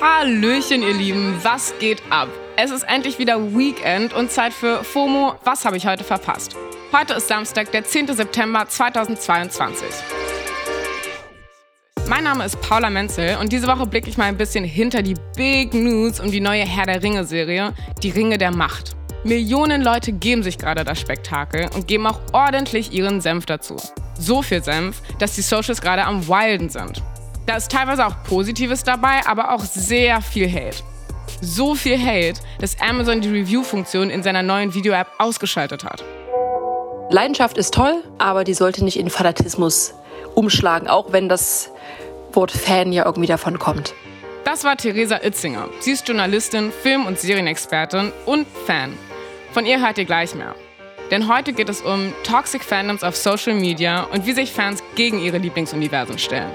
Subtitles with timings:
[0.00, 2.26] Hallöchen, ihr Lieben, was geht ab?
[2.56, 5.36] Es ist endlich wieder Weekend und Zeit für FOMO.
[5.44, 6.56] Was habe ich heute verpasst?
[6.92, 8.08] Heute ist Samstag, der 10.
[8.08, 9.86] September 2022.
[12.08, 15.14] Mein Name ist Paula Menzel und diese Woche blicke ich mal ein bisschen hinter die
[15.36, 17.72] Big News um die neue Herr der Ringe-Serie,
[18.02, 18.96] Die Ringe der Macht.
[19.22, 23.76] Millionen Leute geben sich gerade das Spektakel und geben auch ordentlich ihren Senf dazu.
[24.18, 27.00] So viel Senf, dass die Socials gerade am Wilden sind.
[27.46, 30.78] Da ist teilweise auch Positives dabei, aber auch sehr viel Hate.
[31.42, 36.02] So viel Hate, dass Amazon die Review-Funktion in seiner neuen Video-App ausgeschaltet hat.
[37.10, 39.92] Leidenschaft ist toll, aber die sollte nicht in Fanatismus
[40.34, 41.70] umschlagen, auch wenn das
[42.32, 43.94] Wort Fan ja irgendwie davon kommt.
[44.44, 45.68] Das war Theresa Itzinger.
[45.80, 48.94] Sie ist Journalistin, Film- und Serienexpertin und Fan.
[49.52, 50.54] Von ihr hört ihr gleich mehr.
[51.10, 55.20] Denn heute geht es um Toxic Fandoms auf Social Media und wie sich Fans gegen
[55.20, 56.50] ihre Lieblingsuniversen stellen.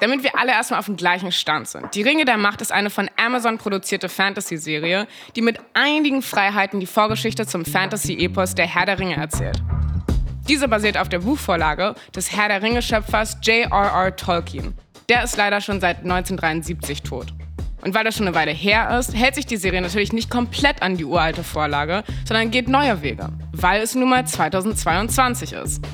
[0.00, 1.94] Damit wir alle erstmal auf dem gleichen Stand sind.
[1.94, 6.86] Die Ringe der Macht ist eine von Amazon produzierte Fantasy-Serie, die mit einigen Freiheiten die
[6.86, 9.60] Vorgeschichte zum Fantasy-Epos der Herr der Ringe erzählt.
[10.48, 14.16] Diese basiert auf der Buchvorlage des Herr der Ringe-Schöpfers J.R.R.
[14.16, 14.74] Tolkien.
[15.08, 17.34] Der ist leider schon seit 1973 tot.
[17.82, 20.82] Und weil das schon eine Weile her ist, hält sich die Serie natürlich nicht komplett
[20.82, 25.84] an die uralte Vorlage, sondern geht neue Wege, weil es nun mal 2022 ist.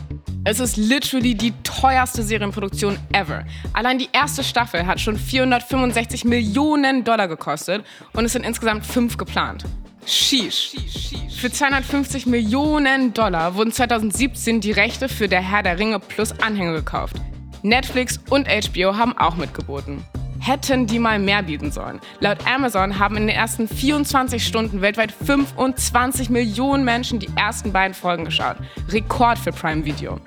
[0.46, 3.44] Es ist literally die teuerste Serienproduktion ever.
[3.72, 9.16] Allein die erste Staffel hat schon 465 Millionen Dollar gekostet und es sind insgesamt fünf
[9.16, 9.64] geplant.
[10.04, 10.76] Sheesh.
[11.34, 16.74] Für 250 Millionen Dollar wurden 2017 die Rechte für Der Herr der Ringe plus Anhänge
[16.74, 17.16] gekauft.
[17.62, 20.04] Netflix und HBO haben auch mitgeboten.
[20.44, 22.00] Hätten die mal mehr bieten sollen.
[22.20, 27.94] Laut Amazon haben in den ersten 24 Stunden weltweit 25 Millionen Menschen die ersten beiden
[27.94, 28.56] Folgen geschaut.
[28.90, 30.20] Rekord für Prime Video.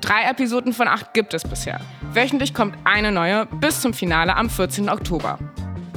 [0.00, 1.80] Drei Episoden von acht gibt es bisher.
[2.12, 4.88] Wöchentlich kommt eine neue bis zum Finale am 14.
[4.88, 5.40] Oktober.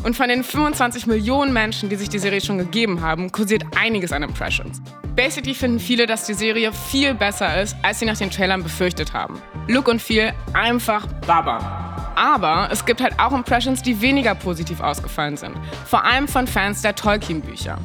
[0.04, 4.12] Und von den 25 Millionen Menschen, die sich die Serie schon gegeben haben, kursiert einiges
[4.12, 4.82] an Impressions.
[5.16, 9.14] Basically finden viele, dass die Serie viel besser ist, als sie nach den Trailern befürchtet
[9.14, 9.42] haben.
[9.68, 12.14] Look und Feel einfach Baba.
[12.16, 15.56] Aber es gibt halt auch Impressions, die weniger positiv ausgefallen sind.
[15.86, 17.78] Vor allem von Fans der Tolkien-Bücher.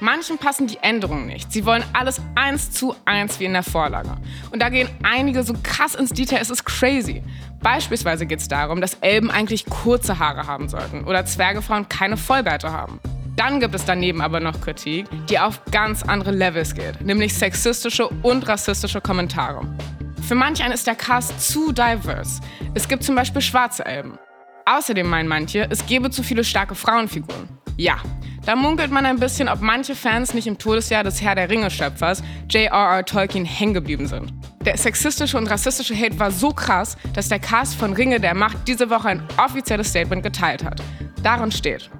[0.00, 1.50] Manchen passen die Änderungen nicht.
[1.50, 4.10] Sie wollen alles eins zu eins wie in der Vorlage.
[4.50, 7.22] Und da gehen einige so krass ins Detail, es ist crazy.
[7.64, 12.70] Beispielsweise geht es darum, dass Elben eigentlich kurze Haare haben sollten oder Zwergefrauen keine Vollbärte
[12.70, 13.00] haben.
[13.36, 18.06] Dann gibt es daneben aber noch Kritik, die auf ganz andere Levels geht, nämlich sexistische
[18.22, 19.62] und rassistische Kommentare.
[20.28, 22.42] Für manch einen ist der Cast zu diverse.
[22.74, 24.18] Es gibt zum Beispiel schwarze Elben.
[24.66, 27.48] Außerdem meinen manche, es gebe zu viele starke Frauenfiguren.
[27.76, 27.96] Ja,
[28.46, 32.22] da munkelt man ein bisschen, ob manche Fans nicht im Todesjahr des Herr der Ringe-Schöpfers
[32.50, 33.04] J.R.R.
[33.04, 34.32] Tolkien hängen geblieben sind.
[34.64, 38.68] Der sexistische und rassistische Hate war so krass, dass der Cast von Ringe der Macht
[38.68, 40.80] diese Woche ein offizielles Statement geteilt hat.
[41.22, 41.90] Darin steht,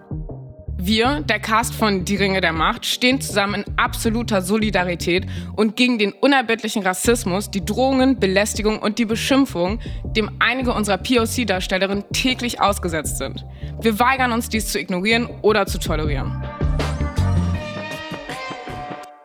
[0.86, 5.98] wir, der Cast von Die Ringe der Macht, stehen zusammen in absoluter Solidarität und gegen
[5.98, 13.18] den unerbittlichen Rassismus, die Drohungen, Belästigung und die Beschimpfung, dem einige unserer POC-Darstellerinnen täglich ausgesetzt
[13.18, 13.44] sind.
[13.80, 16.42] Wir weigern uns, dies zu ignorieren oder zu tolerieren.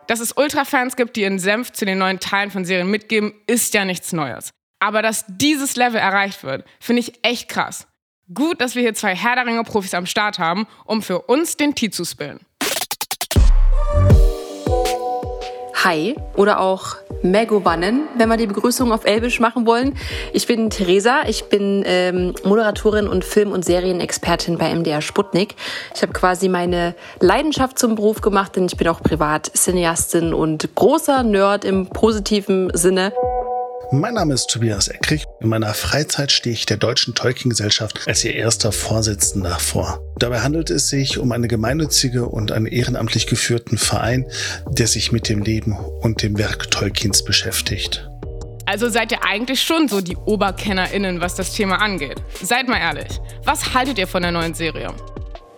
[0.06, 3.74] Dass es Ultra-Fans gibt, die ihren Senf zu den neuen Teilen von Serien mitgeben, ist
[3.74, 4.50] ja nichts Neues.
[4.80, 7.86] Aber dass dieses Level erreicht wird, finde ich echt krass.
[8.32, 11.56] Gut, dass wir hier zwei Herr der Ringe Profis am Start haben, um für uns
[11.56, 12.38] den Tee zu spillen.
[15.82, 19.96] Hi oder auch Megowannen, wenn wir die Begrüßung auf Elbisch machen wollen.
[20.32, 25.56] Ich bin Theresa, ich bin ähm, Moderatorin und Film- und Serienexpertin bei MDR Sputnik.
[25.96, 30.72] Ich habe quasi meine Leidenschaft zum Beruf gemacht, denn ich bin auch privat Cineastin und
[30.76, 33.12] großer Nerd im positiven Sinne.
[33.90, 35.26] Mein Name ist Tobias Eckrich.
[35.42, 40.02] In meiner Freizeit stehe ich der Deutschen Tolkien-Gesellschaft als ihr erster Vorsitzender vor.
[40.18, 44.26] Dabei handelt es sich um eine gemeinnützige und einen ehrenamtlich geführten Verein,
[44.68, 48.06] der sich mit dem Leben und dem Werk Tolkiens beschäftigt.
[48.66, 52.22] Also seid ihr eigentlich schon so die OberkennerInnen, was das Thema angeht.
[52.42, 53.18] Seid mal ehrlich.
[53.44, 54.94] Was haltet ihr von der neuen Serie?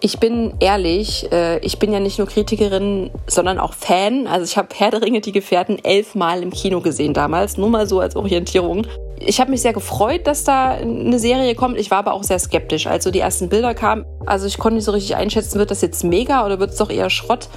[0.05, 4.27] Ich bin ehrlich, äh, ich bin ja nicht nur Kritikerin, sondern auch Fan.
[4.27, 7.87] Also ich habe Herr der Ringe, die Gefährten, elfmal im Kino gesehen damals, nur mal
[7.87, 8.85] so als Orientierung
[9.27, 11.79] ich habe mich sehr gefreut, dass da eine Serie kommt.
[11.79, 14.05] Ich war aber auch sehr skeptisch, als so die ersten Bilder kamen.
[14.27, 16.91] Also ich konnte nicht so richtig einschätzen, wird das jetzt mega oder wird es doch
[16.91, 17.49] eher Schrott.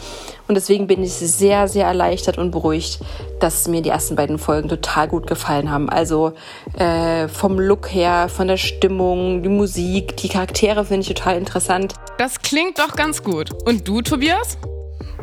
[0.48, 3.00] Und deswegen bin ich sehr, sehr erleichtert und beruhigt,
[3.40, 5.90] dass mir die ersten beiden Folgen total gut gefallen haben.
[5.90, 6.34] Also
[6.78, 11.94] äh, vom Look her, von der Stimmung, die Musik, die Charaktere finde ich total interessant.
[12.18, 13.52] Das klingt doch ganz gut.
[13.66, 14.58] Und du, Tobias?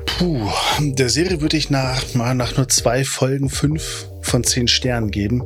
[0.04, 5.42] Puh, der Serie würde ich nach, nach nur zwei Folgen fünf von 10 Sternen geben,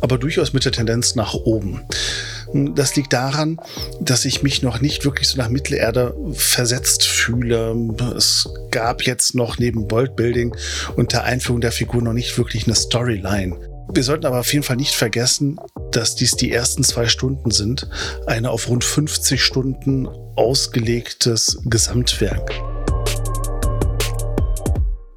[0.00, 1.82] aber durchaus mit der Tendenz nach oben.
[2.52, 3.60] Das liegt daran,
[4.00, 7.76] dass ich mich noch nicht wirklich so nach Mittelerde versetzt fühle.
[8.16, 10.56] Es gab jetzt noch neben Worldbuilding
[10.96, 13.56] und der Einführung der Figur noch nicht wirklich eine Storyline.
[13.90, 15.58] Wir sollten aber auf jeden Fall nicht vergessen,
[15.92, 17.88] dass dies die ersten zwei Stunden sind,
[18.26, 20.08] eine auf rund 50 Stunden
[20.38, 22.52] ausgelegtes Gesamtwerk.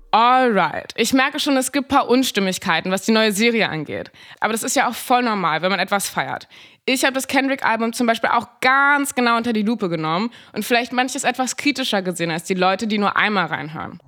[0.10, 0.94] Alright.
[0.96, 4.12] Ich merke schon, es gibt ein paar Unstimmigkeiten, was die neue Serie angeht.
[4.40, 6.48] Aber das ist ja auch voll normal, wenn man etwas feiert.
[6.86, 10.92] Ich habe das Kendrick-Album zum Beispiel auch ganz genau unter die Lupe genommen und vielleicht
[10.92, 14.00] manches etwas kritischer gesehen als die Leute, die nur einmal reinhören.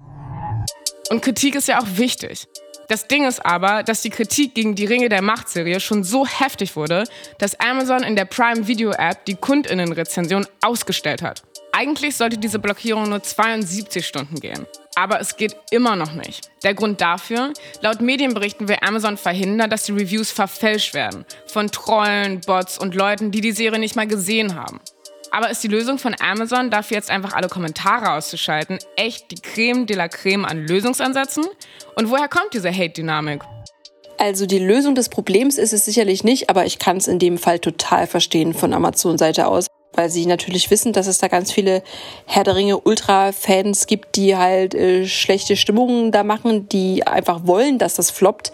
[1.09, 2.47] Und Kritik ist ja auch wichtig.
[2.89, 6.75] Das Ding ist aber, dass die Kritik gegen die Ringe der Macht-Serie schon so heftig
[6.75, 7.05] wurde,
[7.37, 11.43] dass Amazon in der Prime Video App die KundInnen-Rezension ausgestellt hat.
[11.71, 14.67] Eigentlich sollte diese Blockierung nur 72 Stunden gehen.
[14.95, 16.51] Aber es geht immer noch nicht.
[16.63, 17.51] Der Grund dafür?
[17.81, 21.25] Laut Medienberichten will Amazon verhindern, dass die Reviews verfälscht werden.
[21.47, 24.79] Von Trollen, Bots und Leuten, die die Serie nicht mal gesehen haben.
[25.33, 29.87] Aber ist die Lösung von Amazon, dafür jetzt einfach alle Kommentare auszuschalten, echt die Creme
[29.87, 31.45] de la Creme an Lösungsansätzen?
[31.95, 33.41] Und woher kommt diese Hate-Dynamik?
[34.19, 37.39] Also die Lösung des Problems ist es sicherlich nicht, aber ich kann es in dem
[37.39, 41.83] Fall total verstehen von Amazon-Seite aus weil sie natürlich wissen, dass es da ganz viele
[42.25, 47.77] Herr der Ringe Ultra-Fans gibt, die halt äh, schlechte Stimmungen da machen, die einfach wollen,
[47.77, 48.51] dass das floppt,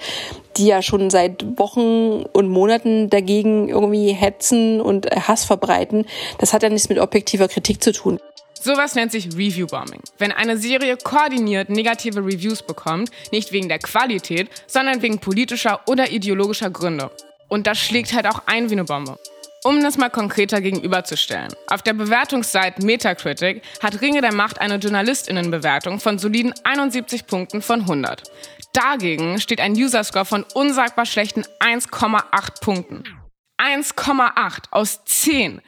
[0.58, 6.06] die ja schon seit Wochen und Monaten dagegen irgendwie hetzen und Hass verbreiten.
[6.38, 8.20] Das hat ja nichts mit objektiver Kritik zu tun.
[8.62, 10.02] Sowas nennt sich Review Bombing.
[10.18, 16.12] Wenn eine Serie koordiniert negative Reviews bekommt, nicht wegen der Qualität, sondern wegen politischer oder
[16.12, 17.10] ideologischer Gründe.
[17.48, 19.18] Und das schlägt halt auch ein wie eine Bombe.
[19.66, 21.54] Um das mal konkreter gegenüberzustellen.
[21.68, 27.82] Auf der Bewertungsseite Metacritic hat Ringe der Macht eine JournalistInnenbewertung von soliden 71 Punkten von
[27.82, 28.24] 100.
[28.72, 33.04] Dagegen steht ein User-Score von unsagbar schlechten 1,8 Punkten.
[33.58, 35.62] 1,8 aus 10.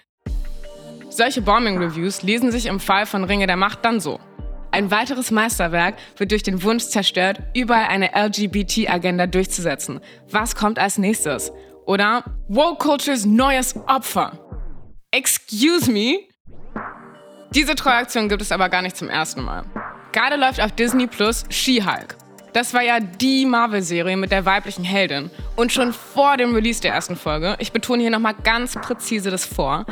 [1.10, 4.22] Solche Bombing-Reviews lesen sich im Fall von Ringe der Macht dann so.
[4.72, 10.00] Ein weiteres Meisterwerk wird durch den Wunsch zerstört, überall eine LGBT-Agenda durchzusetzen.
[10.30, 11.52] Was kommt als nächstes?
[11.86, 14.34] Oder Woke Cultures neues Opfer.
[15.12, 16.20] Excuse me?
[17.54, 19.66] Diese Treuaktion gibt es aber gar nicht zum ersten Mal.
[20.12, 22.16] Gerade läuft auf Disney Plus She-Hulk.
[22.54, 25.32] Das war ja die Marvel-Serie mit der weiblichen Heldin.
[25.56, 29.46] Und schon vor dem Release der ersten Folge, ich betone hier nochmal ganz präzise das
[29.46, 29.86] vor,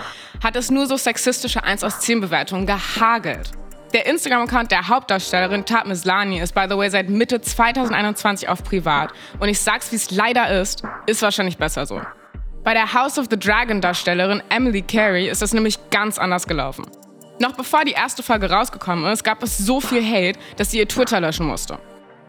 [0.44, 3.52] hat es nur so sexistische 1 aus 10 Bewertungen gehagelt.
[3.94, 9.12] Der Instagram-Account der Hauptdarstellerin Tat Mislani ist by the way seit Mitte 2021 auf privat.
[9.40, 12.00] Und ich sag's, wie es leider ist, ist wahrscheinlich besser so.
[12.64, 16.86] Bei der House of the Dragon Darstellerin Emily Carey ist das nämlich ganz anders gelaufen.
[17.40, 20.88] Noch bevor die erste Folge rausgekommen ist, gab es so viel Hate, dass sie ihr
[20.88, 21.80] Twitter löschen musste.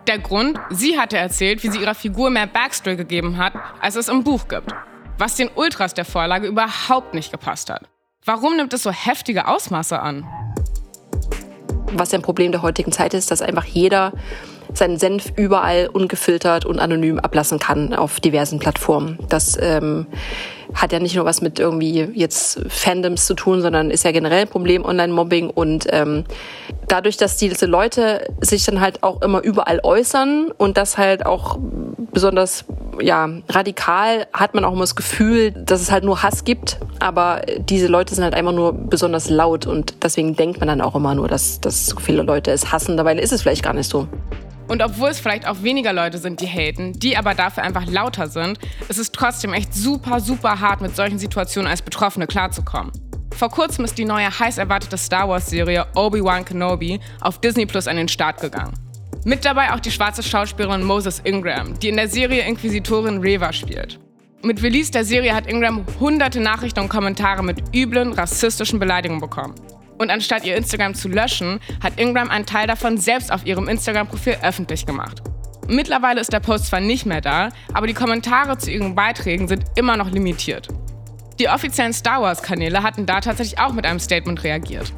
[0.07, 0.59] Der Grund?
[0.71, 3.53] Sie hatte erzählt, wie sie ihrer Figur mehr Backstory gegeben hat,
[3.83, 4.73] als es im Buch gibt.
[5.19, 7.87] Was den Ultras der Vorlage überhaupt nicht gepasst hat.
[8.25, 10.27] Warum nimmt es so heftige Ausmaße an?
[11.95, 14.13] Was ein Problem der heutigen Zeit ist, dass einfach jeder
[14.75, 19.19] seinen Senf überall ungefiltert und anonym ablassen kann auf diversen Plattformen.
[19.29, 20.07] Das ähm,
[20.75, 24.43] hat ja nicht nur was mit irgendwie jetzt Fandoms zu tun, sondern ist ja generell
[24.43, 26.25] ein Problem Online-Mobbing und ähm,
[26.89, 31.59] dadurch, dass diese Leute sich dann halt auch immer überall äußern und das halt auch
[32.13, 32.65] besonders
[33.01, 37.43] ja radikal, hat man auch immer das Gefühl, dass es halt nur Hass gibt, aber
[37.59, 41.15] diese Leute sind halt einfach nur besonders laut und deswegen denkt man dann auch immer
[41.15, 42.97] nur, dass, dass so viele Leute es hassen.
[42.97, 44.07] Dabei ist es vielleicht gar nicht so.
[44.71, 48.29] Und obwohl es vielleicht auch weniger Leute sind, die haten, die aber dafür einfach lauter
[48.29, 48.57] sind,
[48.89, 52.93] ist es trotzdem echt super, super hart, mit solchen Situationen als Betroffene klarzukommen.
[53.37, 57.97] Vor kurzem ist die neue heiß erwartete Star Wars-Serie Obi-Wan Kenobi auf Disney Plus an
[57.97, 58.75] den Start gegangen.
[59.25, 63.99] Mit dabei auch die schwarze Schauspielerin Moses Ingram, die in der Serie Inquisitorin Reva spielt.
[64.45, 69.57] Mit Release der Serie hat Ingram hunderte Nachrichten und Kommentare mit üblen, rassistischen Beleidigungen bekommen.
[70.01, 74.39] Und anstatt ihr Instagram zu löschen, hat Ingram einen Teil davon selbst auf ihrem Instagram-Profil
[74.43, 75.23] öffentlich gemacht.
[75.69, 79.63] Mittlerweile ist der Post zwar nicht mehr da, aber die Kommentare zu ihren Beiträgen sind
[79.77, 80.69] immer noch limitiert.
[81.39, 84.91] Die offiziellen Star Wars-Kanäle hatten da tatsächlich auch mit einem Statement reagiert.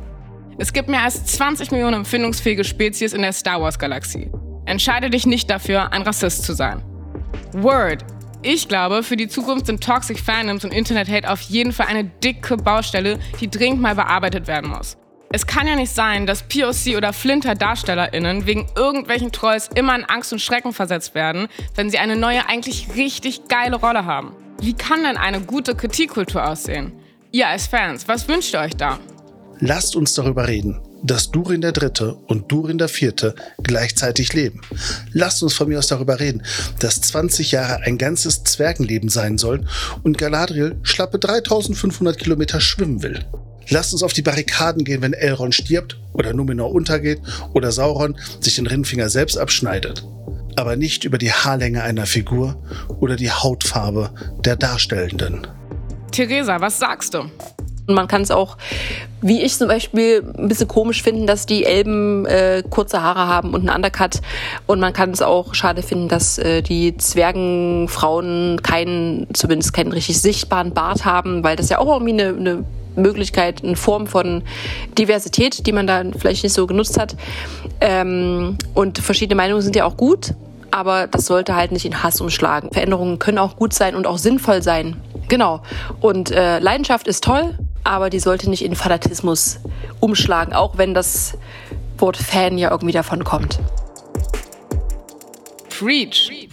[0.59, 4.31] Es gibt mehr als 20 Millionen empfindungsfähige Spezies in der Star Wars-Galaxie.
[4.67, 6.81] Entscheide dich nicht dafür, ein Rassist zu sein.
[7.55, 8.05] Word,
[8.43, 12.57] ich glaube, für die Zukunft sind Toxic Fandoms und Internet-Hate auf jeden Fall eine dicke
[12.57, 14.97] Baustelle, die dringend mal bearbeitet werden muss.
[15.31, 20.33] Es kann ja nicht sein, dass POC oder Flinter-DarstellerInnen wegen irgendwelchen Trolls immer in Angst
[20.33, 24.33] und Schrecken versetzt werden, wenn sie eine neue, eigentlich richtig geile Rolle haben.
[24.61, 26.93] Wie kann denn eine gute Kritikkultur aussehen?
[27.31, 28.99] Ihr als Fans, was wünscht ihr euch da?
[29.61, 30.81] Lasst uns darüber reden.
[31.03, 34.61] Dass Durin der Dritte und Durin der Vierte gleichzeitig leben.
[35.13, 36.43] Lasst uns von mir aus darüber reden,
[36.79, 39.69] dass 20 Jahre ein ganzes Zwergenleben sein sollen
[40.03, 43.25] und Galadriel schlappe 3500 Kilometer schwimmen will.
[43.69, 47.21] Lasst uns auf die Barrikaden gehen, wenn Elrond stirbt oder Numenor untergeht
[47.53, 50.05] oder Sauron sich den Ringfinger selbst abschneidet.
[50.57, 52.63] Aber nicht über die Haarlänge einer Figur
[53.01, 54.11] oder die Hautfarbe
[54.45, 55.47] der Darstellenden.
[56.11, 57.25] Theresa, was sagst du?
[57.93, 58.57] Und man kann es auch,
[59.21, 63.53] wie ich zum Beispiel, ein bisschen komisch finden, dass die Elben äh, kurze Haare haben
[63.53, 64.23] und einen Undercut.
[64.67, 70.23] Und man kann es auch schade finden, dass äh, die Zwergenfrauen keinen, zumindest keinen richtig
[70.23, 72.65] sichtbaren Bart haben, weil das ja auch irgendwie eine, eine
[72.97, 74.43] Möglichkeit, eine Form von
[74.97, 77.15] Diversität, die man da vielleicht nicht so genutzt hat.
[77.83, 80.33] Ähm, und verschiedene Meinungen sind ja auch gut,
[80.71, 82.71] aber das sollte halt nicht in Hass umschlagen.
[82.73, 84.97] Veränderungen können auch gut sein und auch sinnvoll sein.
[85.29, 85.63] Genau.
[86.01, 89.59] Und äh, Leidenschaft ist toll, aber die sollte nicht in Fanatismus
[90.01, 91.37] umschlagen, auch wenn das
[91.99, 93.59] Wort Fan ja irgendwie davon kommt.
[95.69, 96.49] Preach.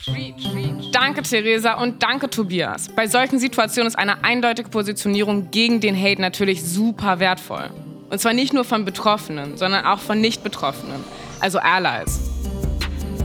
[0.92, 2.90] Danke, Theresa, und danke, Tobias.
[2.90, 7.70] Bei solchen Situationen ist eine eindeutige Positionierung gegen den Hate natürlich super wertvoll.
[8.10, 11.04] Und zwar nicht nur von Betroffenen, sondern auch von Nicht-Betroffenen,
[11.40, 12.20] also Allies.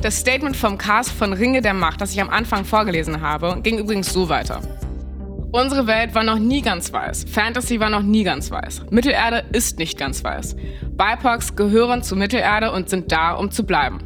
[0.03, 3.79] Das Statement vom Cast von Ringe der Macht, das ich am Anfang vorgelesen habe, ging
[3.79, 4.61] übrigens so weiter.
[5.55, 7.27] Unsere Welt war noch nie ganz weiß.
[7.31, 8.87] Fantasy war noch nie ganz weiß.
[8.91, 10.57] Mittelerde ist nicht ganz weiß.
[10.97, 14.01] BIPOCs gehören zu Mittelerde und sind da, um zu bleiben.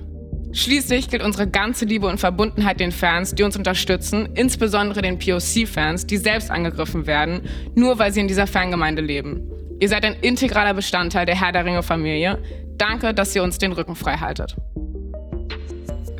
[0.53, 6.05] Schließlich gilt unsere ganze Liebe und Verbundenheit den Fans, die uns unterstützen, insbesondere den POC-Fans,
[6.05, 7.41] die selbst angegriffen werden,
[7.75, 9.51] nur weil sie in dieser Fangemeinde leben.
[9.81, 12.43] Ihr seid ein integraler Bestandteil der Herr der Ringe-Familie.
[12.77, 14.55] Danke, dass ihr uns den Rücken frei haltet.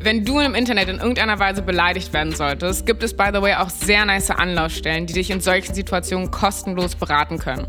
[0.01, 3.55] Wenn du im Internet in irgendeiner Weise beleidigt werden solltest, gibt es, by the way,
[3.55, 7.67] auch sehr nice Anlaufstellen, die dich in solchen Situationen kostenlos beraten können.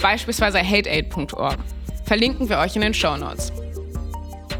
[0.00, 1.58] Beispielsweise hateaid.org.
[2.04, 3.52] Verlinken wir euch in den Show Notes.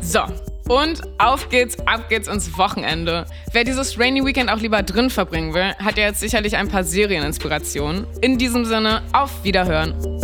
[0.03, 0.21] So,
[0.69, 3.25] und auf geht's, ab geht's ins Wochenende.
[3.53, 6.85] Wer dieses Rainy Weekend auch lieber drin verbringen will, hat ja jetzt sicherlich ein paar
[6.85, 8.07] Serieninspirationen.
[8.21, 10.18] In diesem Sinne, auf Wiederhören.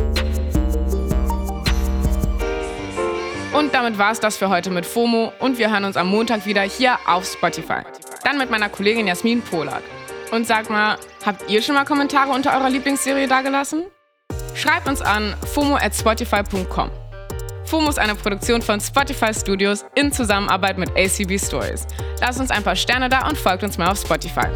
[3.54, 6.44] Und damit war es das für heute mit FOMO und wir hören uns am Montag
[6.44, 7.82] wieder hier auf Spotify.
[8.24, 9.84] Dann mit meiner Kollegin Jasmin Polak.
[10.32, 13.84] Und sag mal, habt ihr schon mal Kommentare unter eurer Lieblingsserie dagelassen?
[14.56, 16.90] Schreibt uns an fomo at spotify.com.
[17.64, 21.86] FOMO ist eine Produktion von Spotify Studios in Zusammenarbeit mit ACB Stories.
[22.20, 24.48] Lasst uns ein paar Sterne da und folgt uns mal auf Spotify.